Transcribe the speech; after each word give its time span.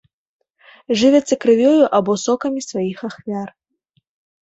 Жывяцца 1.01 1.35
крывёю 1.45 1.75
або 2.01 2.11
сокамі 2.25 2.67
сваіх 2.71 2.99
ахвяр. 3.13 3.49